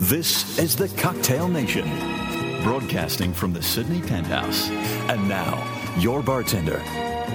[0.00, 1.84] This is the Cocktail Nation,
[2.62, 4.70] broadcasting from the Sydney Penthouse.
[5.10, 5.60] And now,
[5.98, 6.80] your bartender,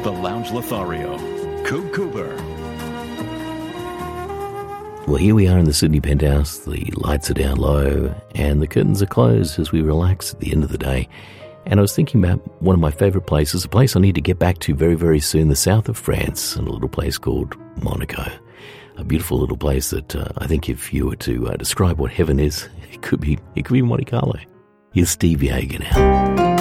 [0.02, 1.18] the Lounge Lothario,
[1.66, 2.36] Coop Cooper.
[5.06, 6.60] Well, here we are in the Sydney penthouse.
[6.60, 10.54] The lights are down low and the curtains are closed as we relax at the
[10.54, 11.10] end of the day.
[11.66, 14.22] And I was thinking about one of my favorite places, a place I need to
[14.22, 17.58] get back to very, very soon, the south of France, and a little place called
[17.84, 18.32] Monaco.
[18.98, 22.12] A beautiful little place that uh, I think if you were to uh, describe what
[22.12, 24.40] heaven is, it could be, it could be Monte Carlo.
[24.94, 26.53] Here's Steve Yeager now.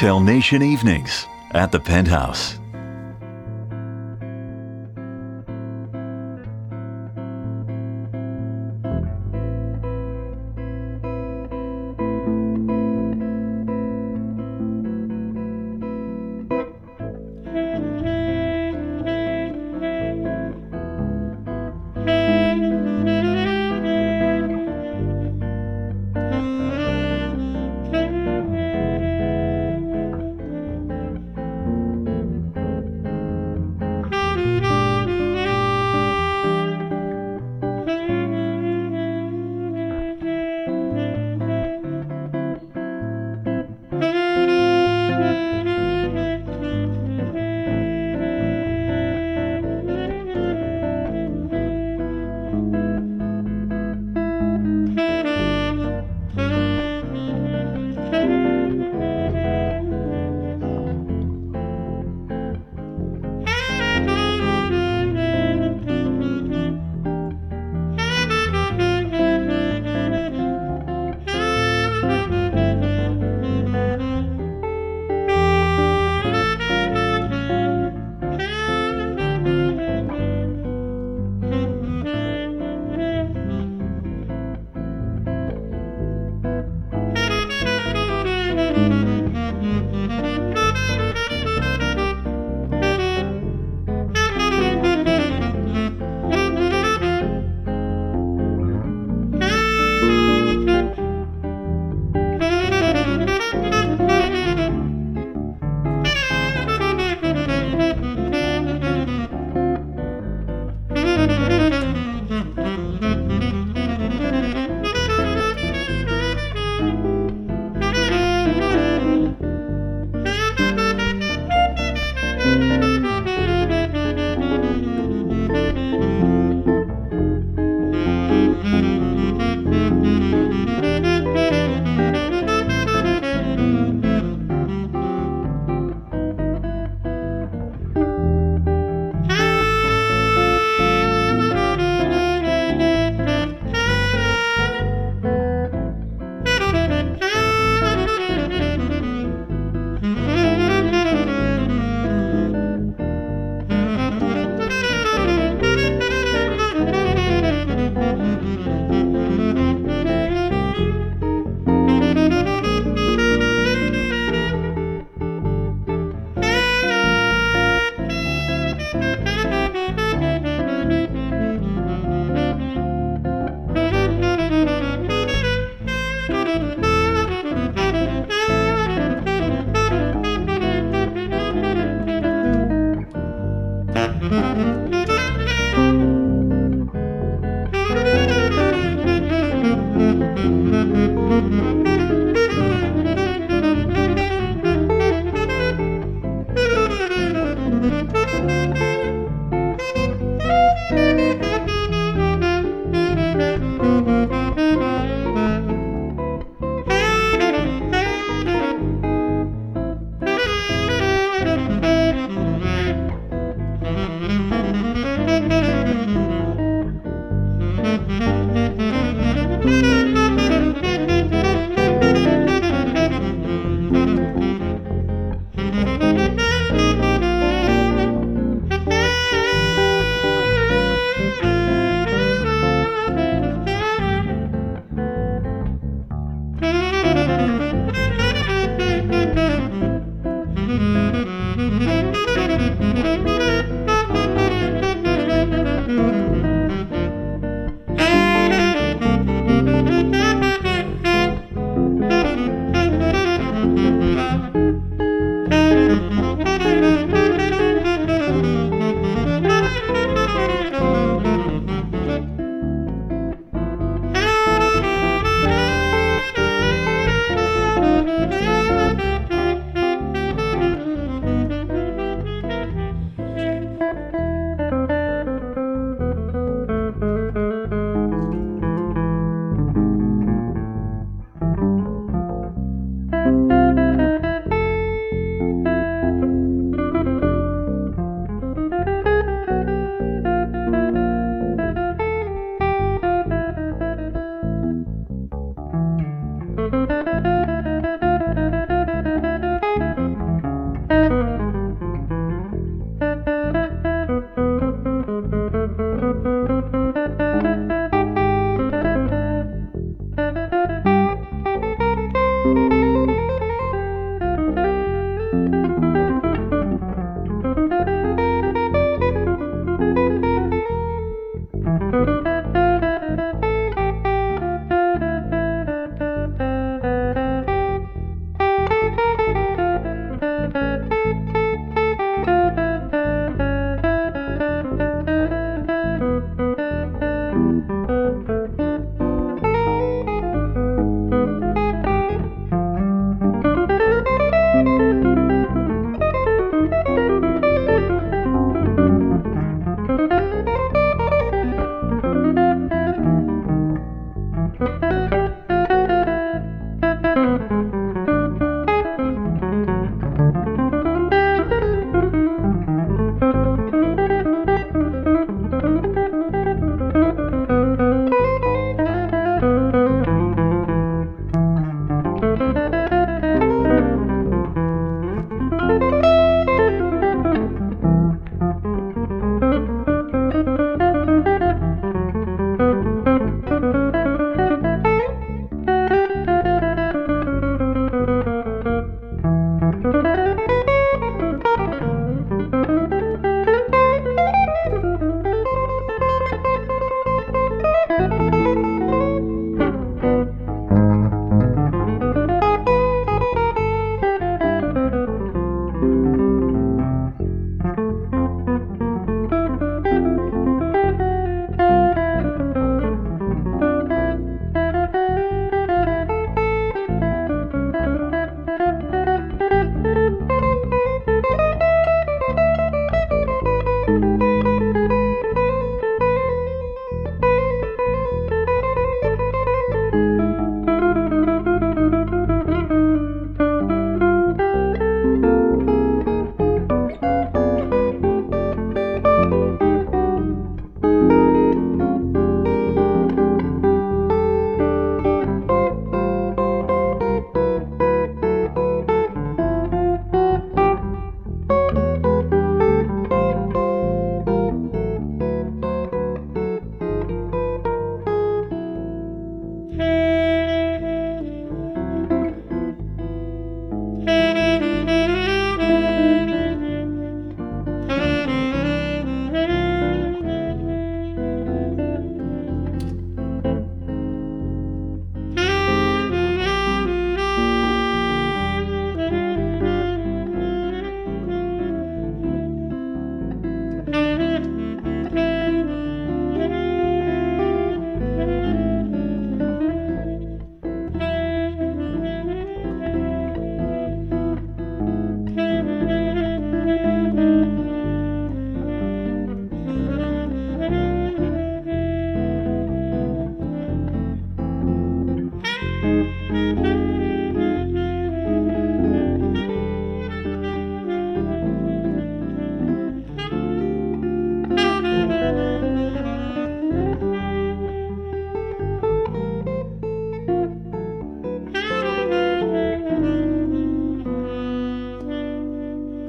[0.00, 2.59] Cocktail Nation Evenings at the Penthouse.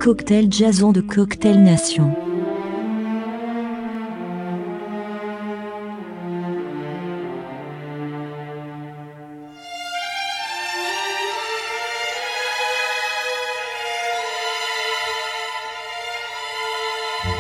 [0.01, 2.15] Cocktail Jason de Cocktail Nation.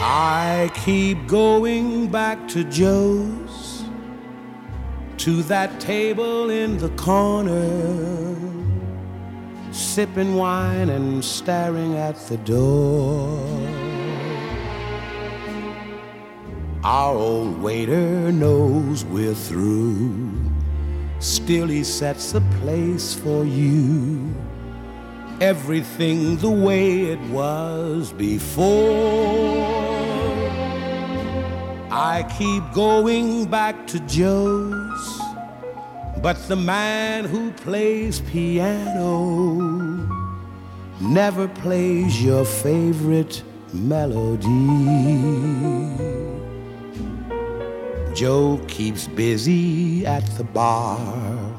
[0.03, 3.85] I keep going back to Joe's,
[5.17, 8.30] to that table in the corner,
[9.95, 13.37] sipping wine and staring at the door.
[16.83, 20.31] Our old waiter knows we're through,
[21.19, 24.33] still he sets a place for you
[25.41, 28.71] everything the way it was before.
[31.89, 35.21] I keep going back to Joe's,
[36.21, 39.80] but the man who plays piano
[41.01, 43.43] never plays your favorite
[43.73, 44.67] melody.
[48.13, 51.51] Joe keeps busy at the bar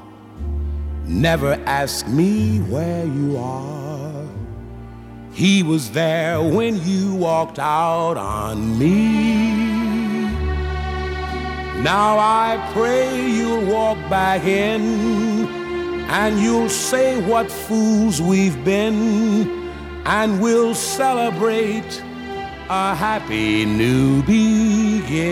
[1.06, 4.26] Never ask me where you are.
[5.32, 9.52] He was there when you walked out on me.
[11.82, 15.31] Now I pray you'll walk back in
[16.12, 19.72] and you'll say what fools we've been,
[20.04, 22.02] and we'll celebrate
[22.68, 25.26] a happy new beginning.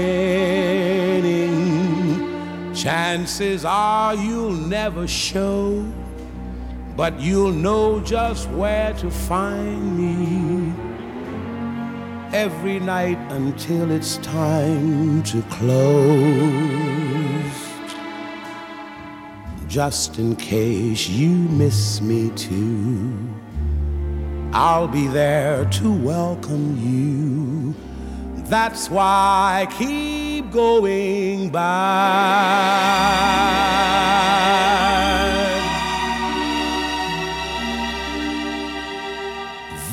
[2.75, 5.85] Chances are you'll never show,
[6.97, 10.73] but you'll know just where to find me
[12.33, 17.30] every night until it's time to close.
[19.71, 23.17] Just in case you miss me too,
[24.53, 27.73] I'll be there to welcome you.
[28.47, 31.71] That's why I keep going back.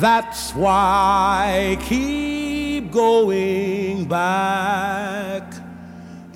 [0.00, 5.54] That's why I keep going back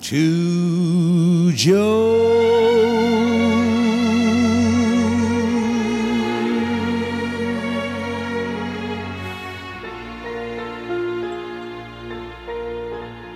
[0.02, 3.22] to Joe.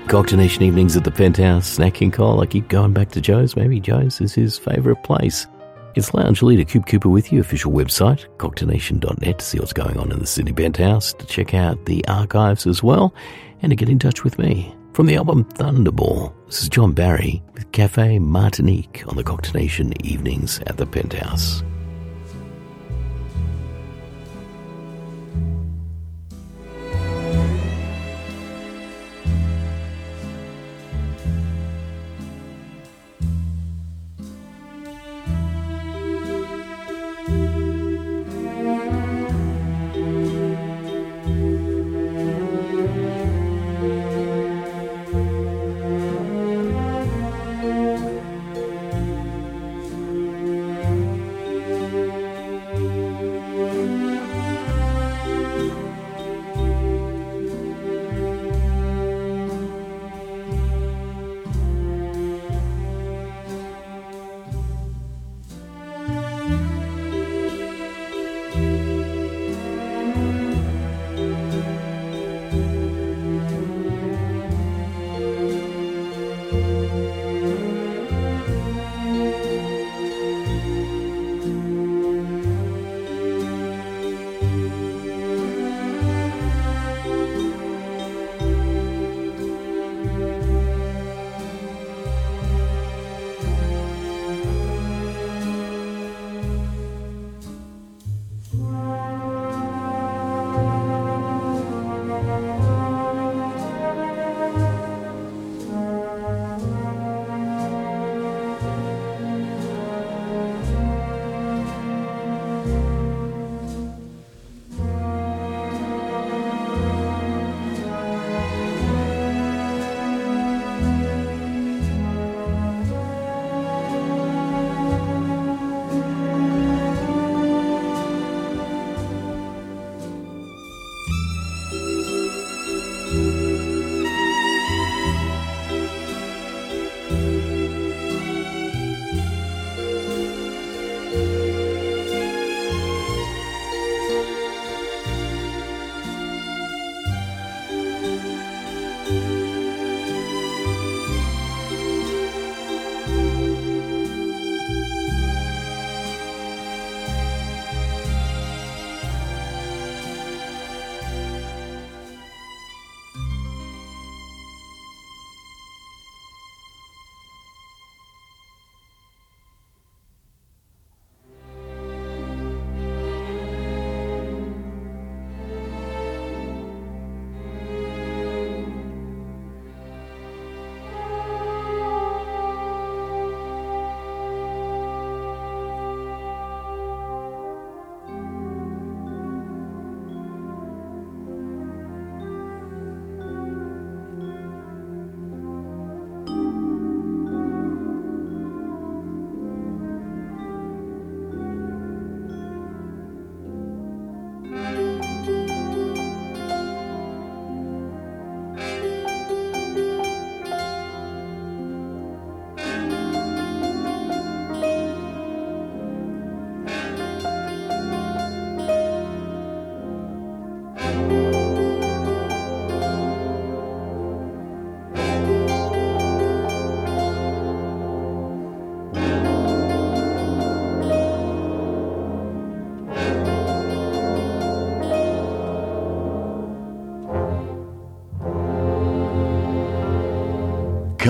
[0.09, 2.41] Cocktail evenings at the Penthouse, Nat King Cole.
[2.41, 3.57] I keep going back to Joe's.
[3.57, 5.49] Maybe Joe's is his favourite place.
[5.97, 10.13] It's Lounge Leader Coop Cooper with you, official website, cocktailnation.net to see what's going on
[10.13, 13.13] in the Sydney Penthouse, to check out the archives as well,
[13.63, 14.73] and to get in touch with me.
[14.93, 19.61] From the album Thunderball, this is John Barry with Cafe Martinique on the Cocktail
[20.05, 21.65] evenings at the Penthouse.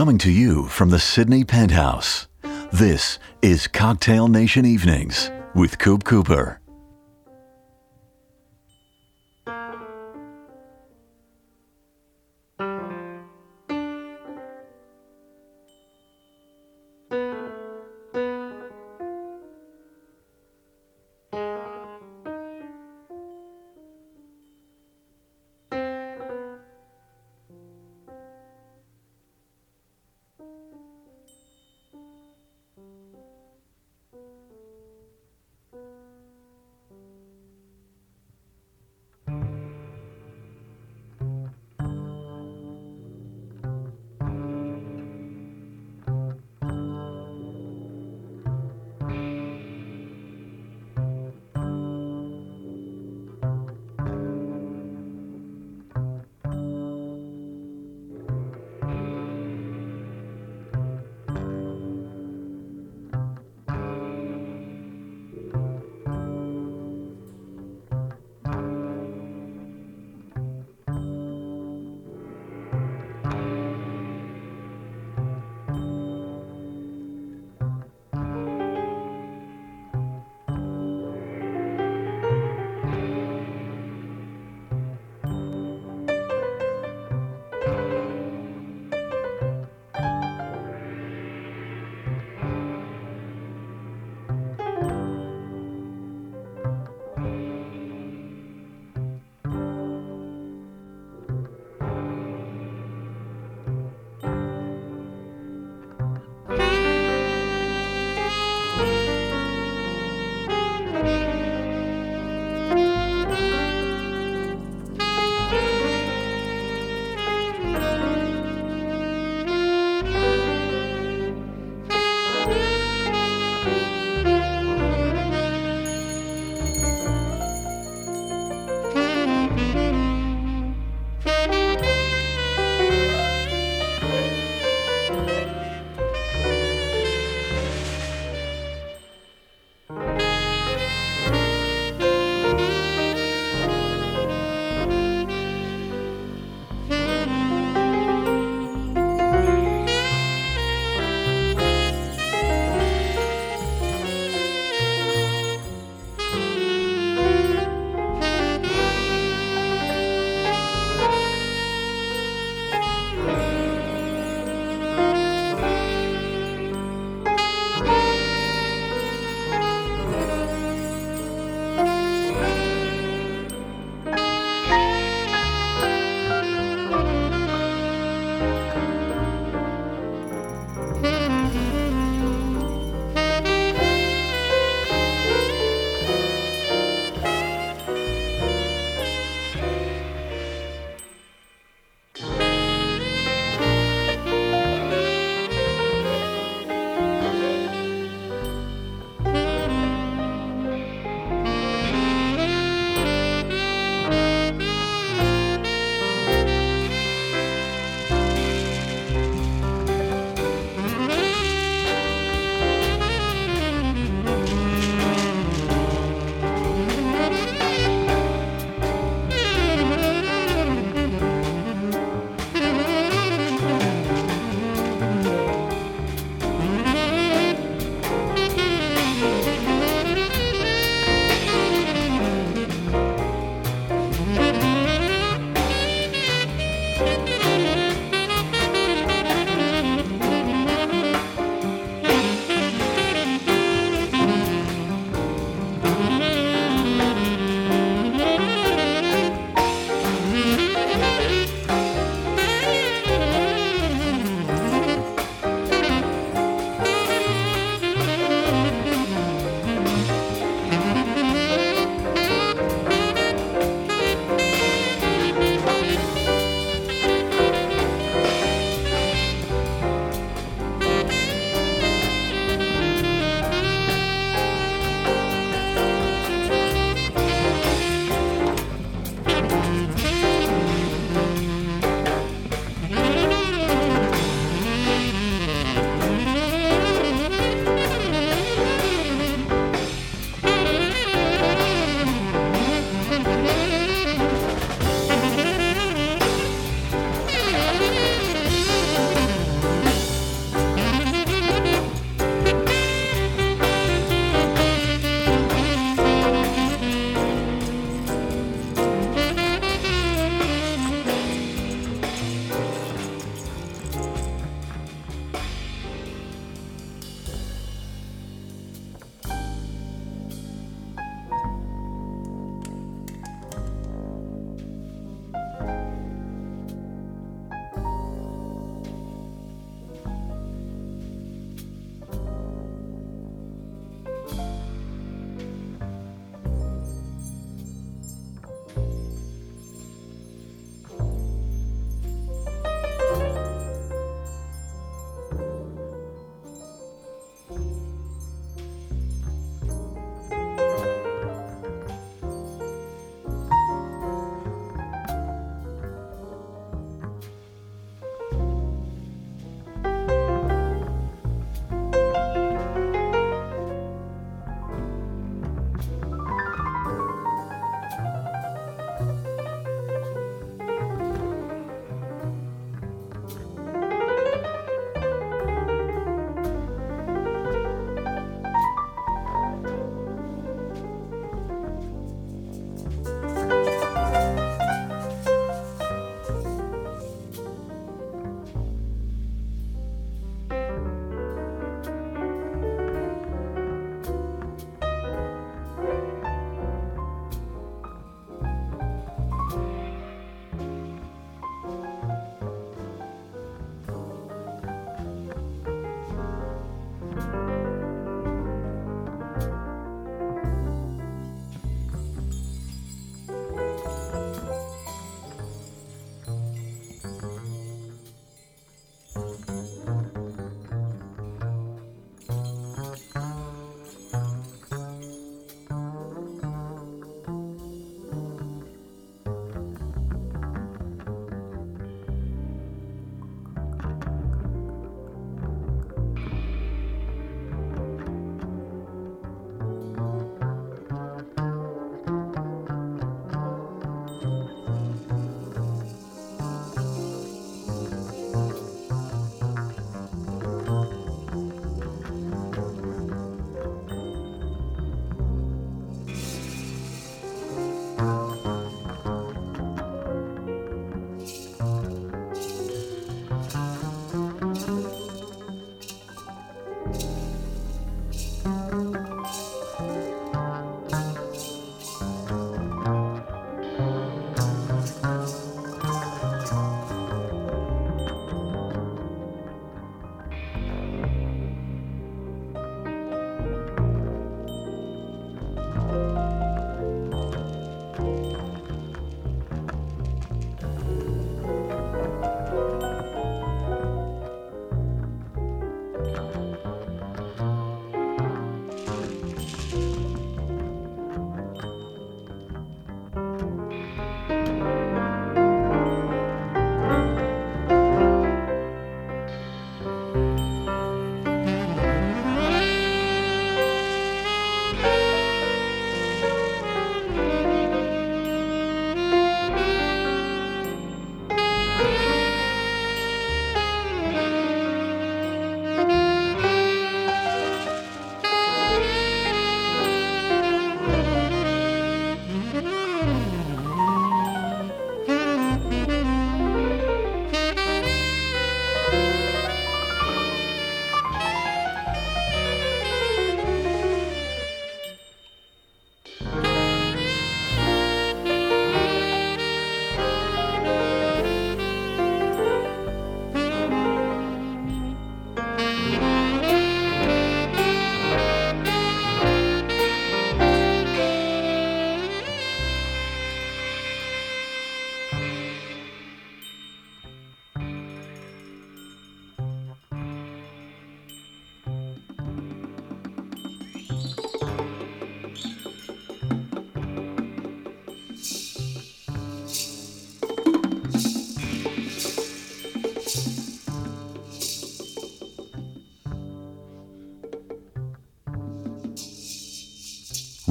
[0.07, 2.29] Coming to you from the Sydney Penthouse,
[2.73, 6.61] this is Cocktail Nation Evenings with Coop Cooper.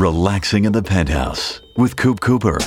[0.05, 2.59] Relaxing in the Penthouse with Coop Cooper.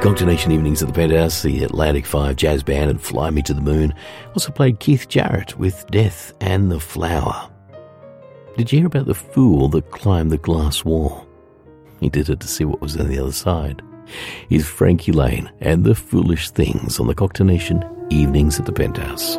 [0.00, 3.60] Cocktail Evenings at the Penthouse, the Atlantic 5 Jazz Band and Fly Me to the
[3.60, 3.92] Moon
[4.28, 7.50] also played Keith Jarrett with Death and the Flower.
[8.56, 11.26] Did you hear about the fool that climbed the glass wall?
[11.98, 13.82] He did it to see what was on the other side.
[14.48, 19.36] He's Frankie Laine and the Foolish Things on the Cocktail Nation Evenings at the Penthouse.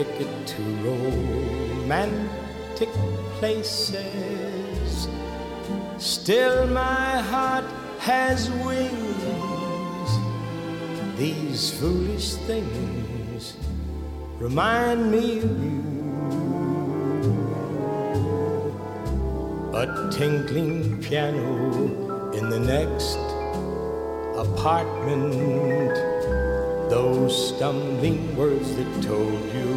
[0.00, 2.88] Ticket to romantic
[3.38, 5.08] places.
[5.98, 7.66] Still, my heart
[7.98, 10.10] has wings.
[11.18, 13.58] These foolish things
[14.38, 15.80] remind me of you.
[19.74, 23.18] A tinkling piano in the next
[24.48, 26.09] apartment.
[26.90, 29.76] Those stumbling words that told you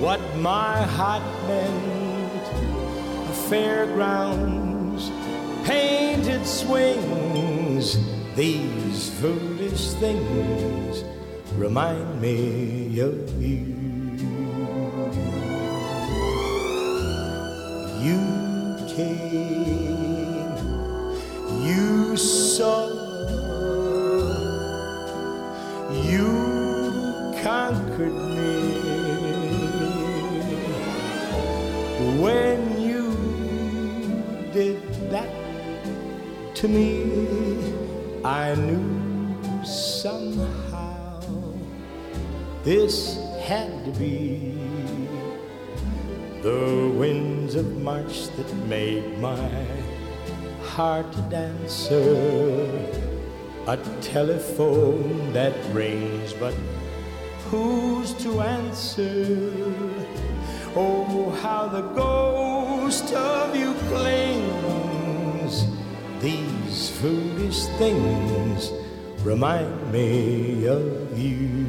[0.00, 2.44] what my heart meant.
[3.30, 5.12] A fairgrounds,
[5.64, 7.96] painted swings.
[8.34, 11.04] These foolish things
[11.54, 13.40] remind me of.
[13.40, 13.81] You
[36.62, 37.74] to me,
[38.24, 41.20] I knew somehow
[42.62, 44.54] this had to be
[46.40, 49.66] the winds of March that made my
[50.62, 52.70] heart dancer,
[53.66, 56.54] a telephone that rings, but
[57.50, 59.50] who's to answer?
[60.76, 64.61] Oh, how the ghost of you clings.
[67.02, 68.70] Foolish things
[69.24, 71.66] remind me of you.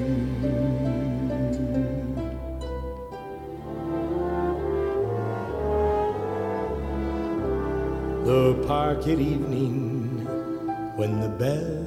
[8.25, 10.23] The park at evening
[10.97, 11.83] when the bell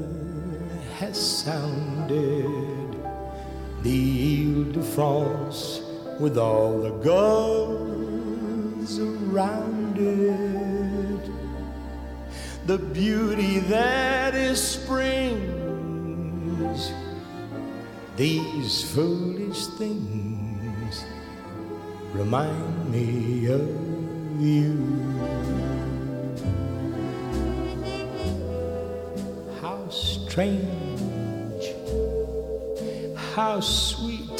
[0.98, 2.96] has sounded,
[3.84, 5.82] the Ile de France
[6.18, 7.78] with all the gulls
[8.98, 10.65] around it,
[12.66, 16.02] the beauty that is spring's,
[18.16, 21.04] these foolish things
[22.12, 23.62] remind me of
[24.40, 24.74] you.
[29.60, 31.72] How strange,
[33.14, 34.38] how sweet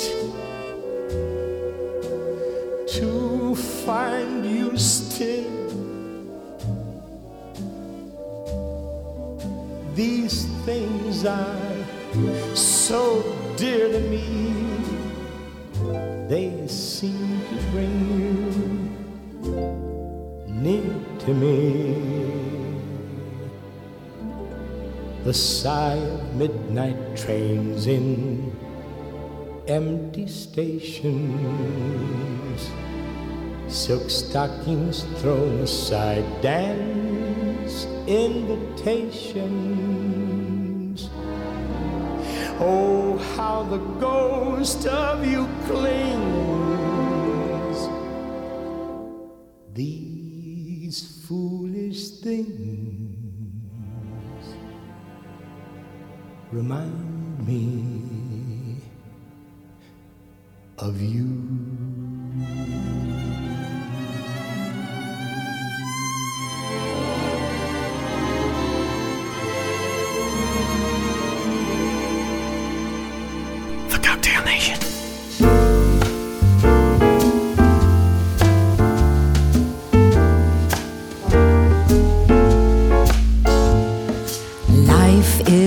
[2.89, 5.66] to find you still.
[9.97, 11.75] These things are
[12.55, 13.25] so
[13.57, 14.53] dear to me,
[16.29, 18.53] they seem to bring you
[20.53, 21.97] near to me.
[25.25, 28.53] The sigh of midnight trains in
[29.67, 31.11] empty stations,
[33.67, 37.06] silk stockings thrown aside, dance
[38.07, 39.47] invitations.
[42.59, 46.17] Oh, how the ghost of you clings.
[49.75, 52.97] These foolish things
[56.51, 57.76] remind me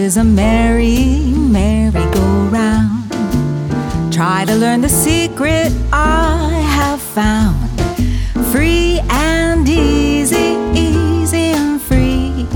[0.09, 3.11] is a merry, merry-go-round.
[4.11, 7.69] Try to learn the secret I have found.
[8.51, 12.47] Free and easy, easy and free.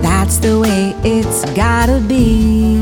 [0.00, 2.80] That's the way it's gotta be.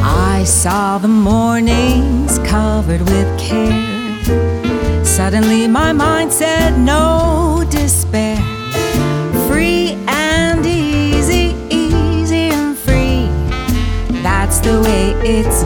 [0.00, 5.04] I saw the mornings covered with care.
[5.04, 8.31] Suddenly my mind said, No despair.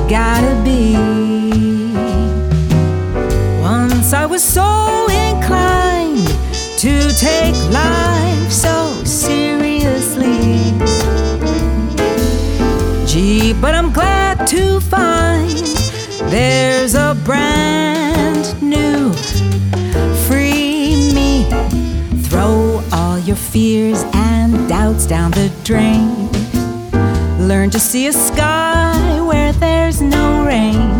[0.09, 0.95] gotta be.
[3.61, 6.29] Once I was so inclined
[6.79, 10.73] to take life so seriously.
[13.07, 15.51] Gee, but I'm glad to find
[16.31, 19.13] there's a brand new
[20.29, 21.49] free me.
[22.29, 26.26] Throw all your fears and doubts down the drain.
[27.47, 30.96] Learn to see a sky where there's no rain.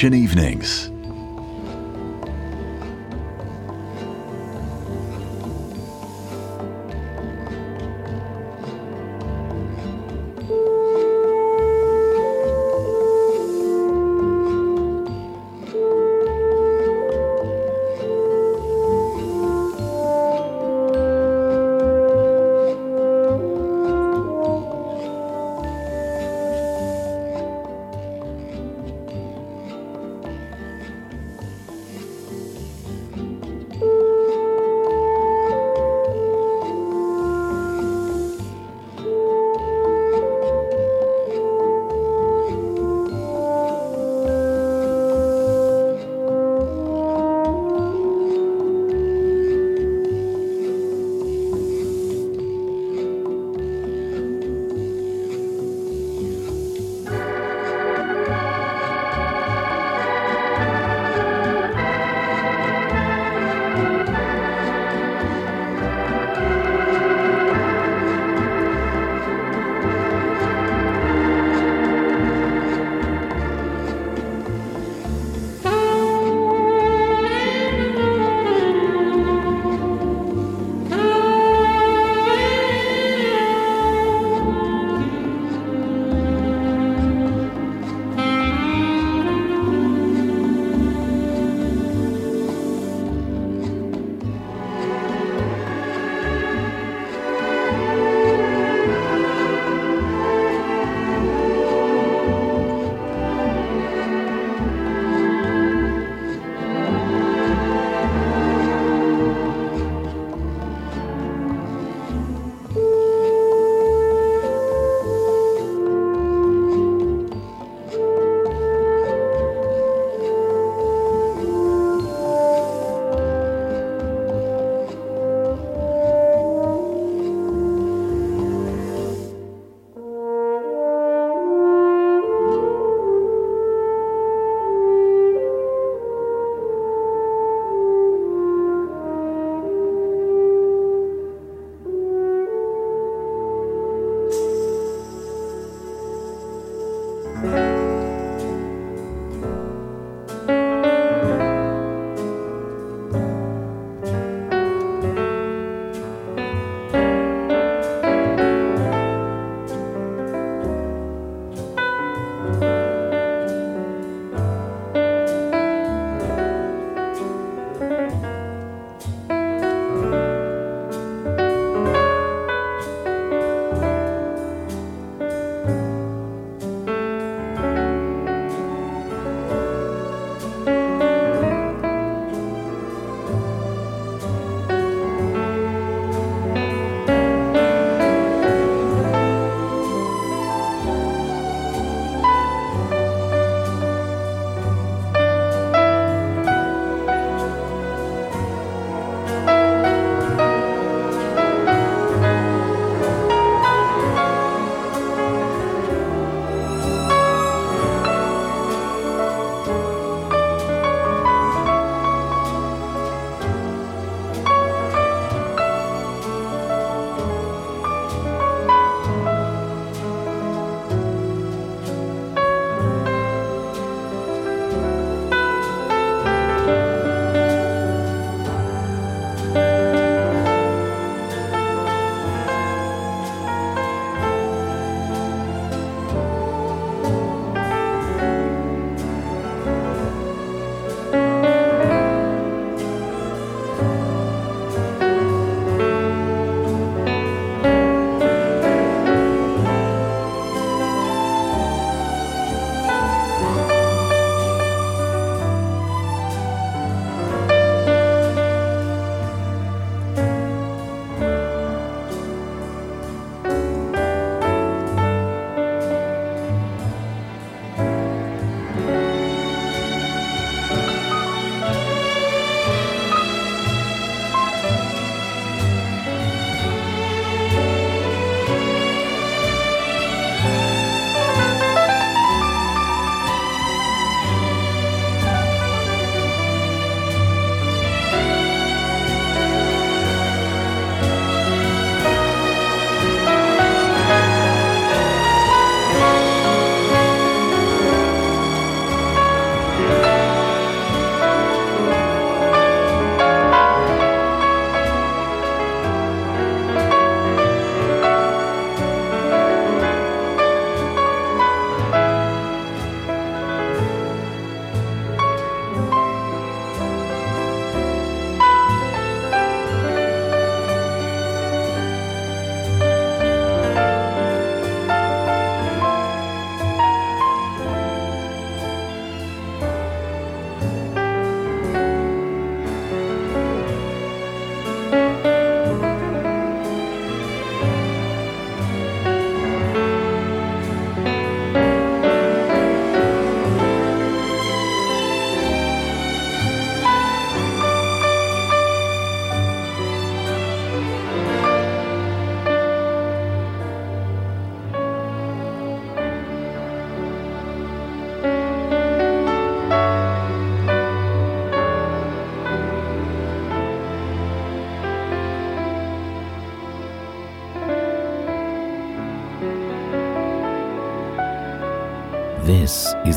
[0.00, 0.79] Vacation Evenings.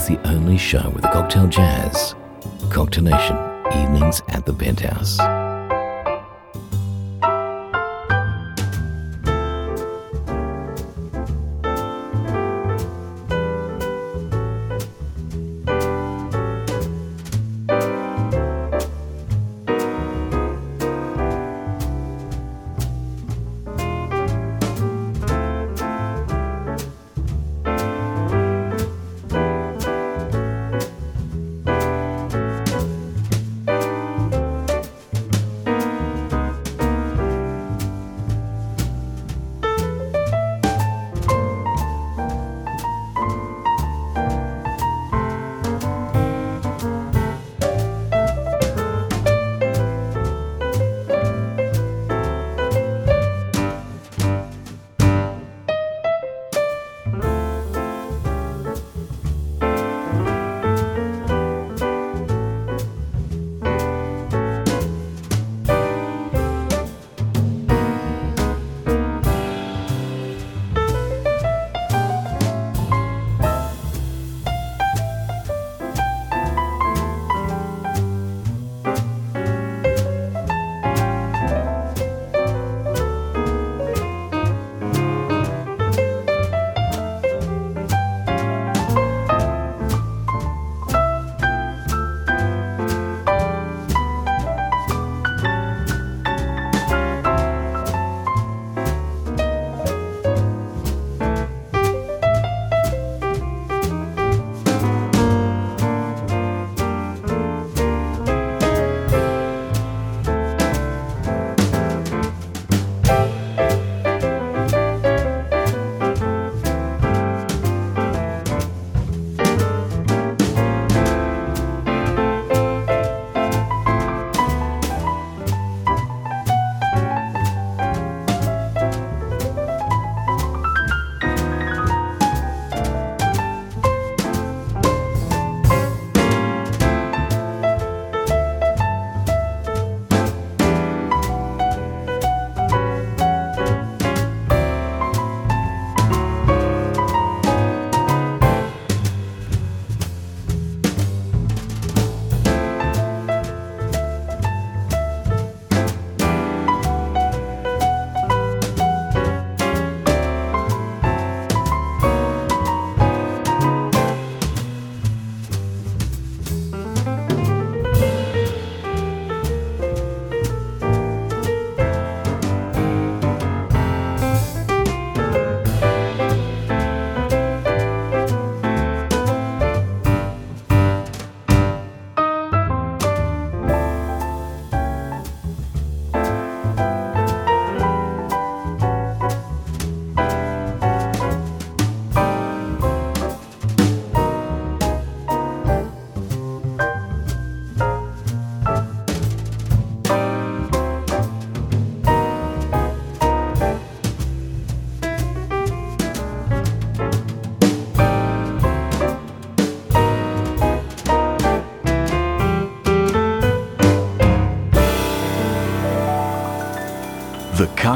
[0.03, 2.15] Is the only show with a cocktail jazz.
[2.69, 3.37] Cocktail Nation,
[3.67, 5.17] evenings at the Penthouse.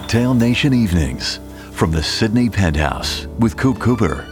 [0.07, 1.41] Cocktail Nation Evenings
[1.73, 4.25] from the Sydney Penthouse with Coop Cooper.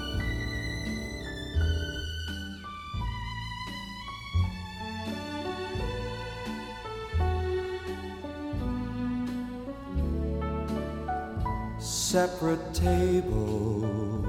[11.77, 14.25] Separate tables,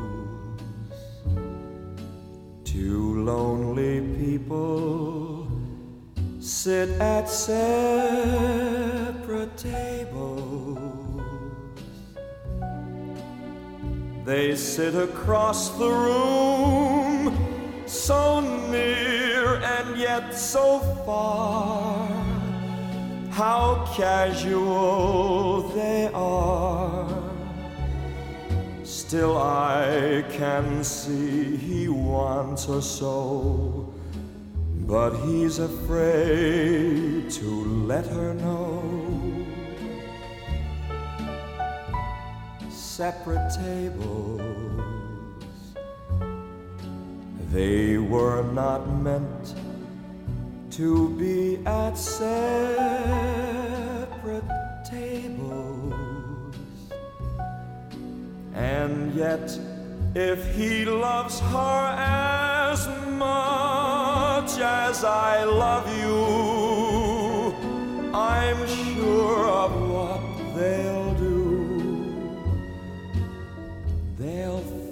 [2.64, 5.46] two lonely people
[6.40, 8.36] sit at separate
[9.56, 11.05] tables.
[14.26, 17.32] They sit across the room,
[17.86, 18.40] so
[18.72, 22.08] near and yet so far.
[23.30, 27.08] How casual they are.
[28.82, 33.94] Still, I can see he wants her so,
[34.88, 38.95] but he's afraid to let her know.
[42.96, 44.40] Separate tables.
[47.52, 49.54] They were not meant
[50.70, 52.40] to be at separate
[54.90, 55.92] tables.
[58.54, 59.46] And yet,
[60.14, 62.88] if he loves her as
[63.18, 67.52] much as I love you,
[68.14, 70.22] I'm sure of what
[70.56, 71.05] they'll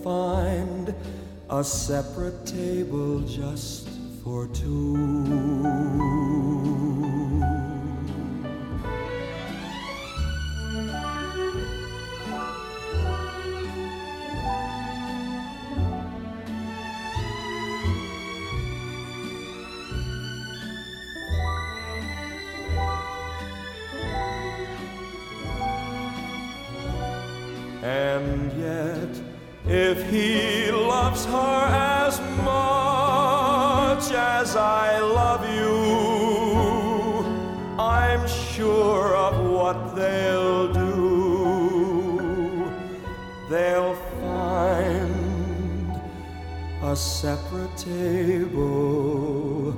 [0.04, 0.94] find
[1.48, 3.88] a separate table just
[4.22, 4.84] for two.
[30.14, 31.66] He loves her
[32.04, 37.24] as much as I love you,
[37.82, 42.70] I'm sure of what they'll do.
[43.50, 46.00] They'll find
[46.80, 49.74] a separate table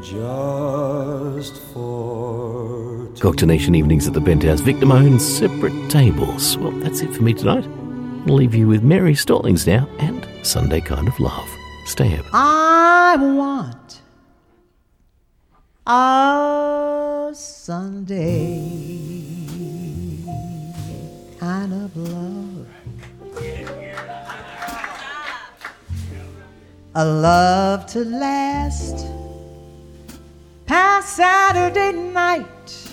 [0.00, 4.60] just for Cocktail Nation evenings at the Penthouse.
[4.60, 6.56] Vic Damone, separate tables.
[6.58, 7.66] Well, that's it for me tonight.
[8.26, 11.48] Leave you with Mary Stallings now and Sunday Kind of Love.
[11.86, 12.26] Stay up.
[12.32, 14.02] I want
[15.86, 18.88] a Sunday
[21.38, 22.66] kind of love.
[26.94, 29.06] A love to last
[30.66, 32.87] past Saturday night.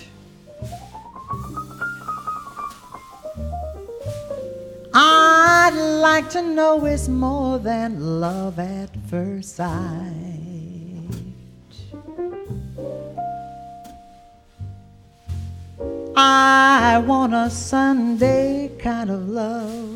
[4.98, 10.22] I'd like to know it's more than love at first sight.
[16.16, 19.92] I want a Sunday kind of love.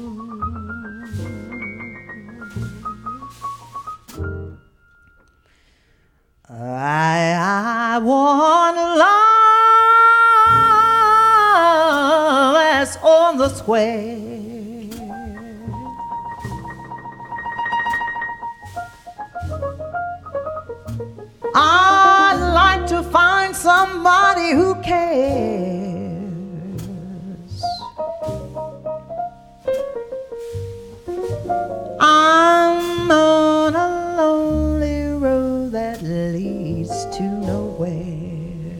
[6.50, 9.30] I, I want love
[12.56, 14.69] that's on the square.
[21.56, 25.10] I'd like to find somebody who cares.
[32.00, 38.76] I'm on a lonely road that leads to nowhere.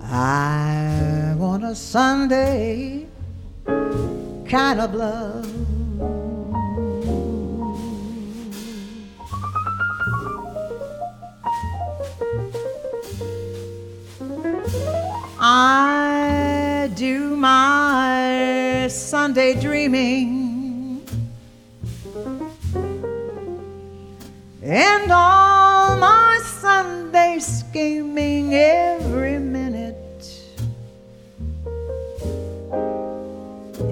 [0.00, 3.06] I want a Sunday
[4.46, 5.53] kind of love.
[15.46, 21.04] I do my Sunday dreaming
[24.62, 30.40] and all my Sunday scheming every minute,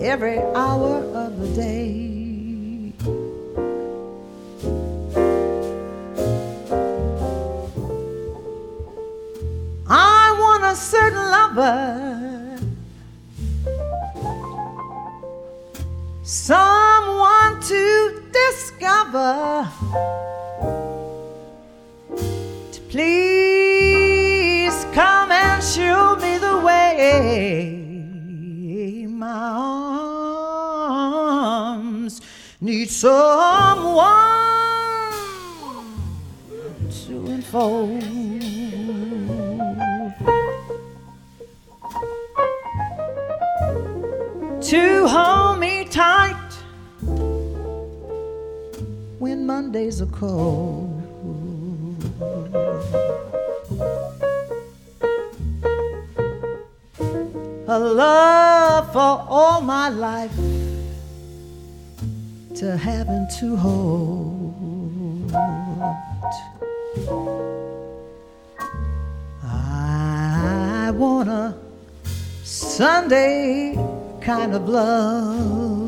[0.00, 2.11] every hour of the day.
[10.72, 12.58] A certain lover,
[16.22, 19.68] someone to discover,
[22.72, 27.06] to please come and show me the way.
[29.10, 29.28] My
[31.68, 32.22] arms
[32.62, 34.06] need someone
[37.04, 38.21] to enfold.
[44.72, 46.50] To hold me tight
[49.18, 50.88] when Mondays are cold.
[57.68, 60.34] A love for all my life
[62.54, 65.32] to have and to hold.
[69.44, 71.54] I want a
[72.42, 73.91] Sunday
[74.24, 75.81] kind of love.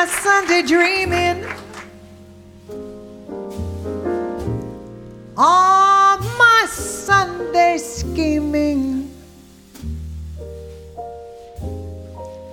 [0.00, 1.44] my Sunday dreaming.
[5.36, 9.10] All my Sunday scheming.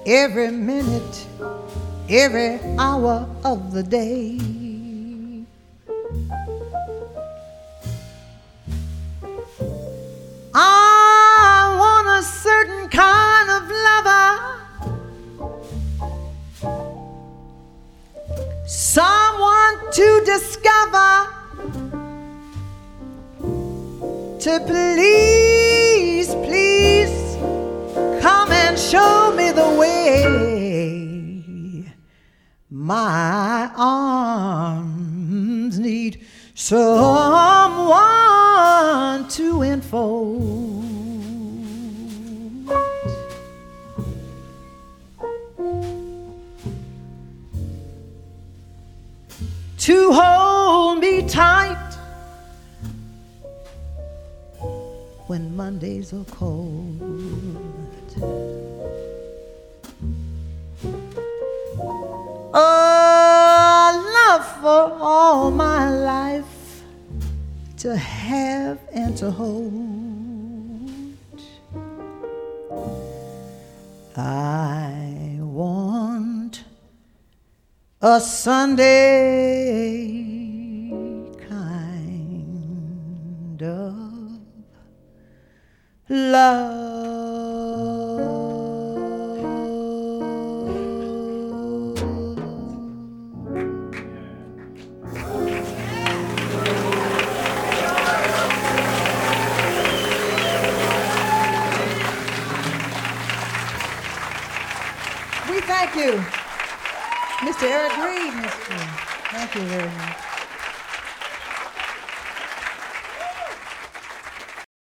[0.06, 1.26] Every minute,
[2.10, 4.57] every hour of the day.
[78.20, 79.17] Sunday.